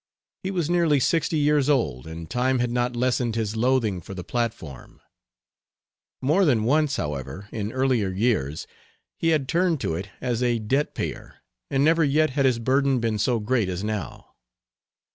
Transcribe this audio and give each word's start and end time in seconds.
He 0.41 0.49
was 0.49 0.67
nearly 0.67 0.99
sixty 0.99 1.37
years 1.37 1.69
old, 1.69 2.07
and 2.07 2.27
time 2.27 2.57
had 2.57 2.71
not 2.71 2.95
lessened 2.95 3.35
his 3.35 3.55
loathing 3.55 4.01
for 4.01 4.15
the 4.15 4.23
platform. 4.23 4.99
More 6.23 6.43
than 6.43 6.63
once, 6.63 6.95
however, 6.95 7.47
in 7.51 7.71
earlier 7.71 8.09
years, 8.09 8.65
he 9.19 9.27
had 9.27 9.47
turned 9.47 9.79
to 9.81 9.93
it 9.93 10.09
as 10.19 10.41
a 10.41 10.57
debt 10.57 10.95
payer, 10.95 11.43
and 11.69 11.85
never 11.85 12.03
yet 12.03 12.31
had 12.31 12.45
his 12.45 12.57
burden 12.57 12.99
been 12.99 13.19
so 13.19 13.39
great 13.39 13.69
as 13.69 13.83
now. 13.83 14.33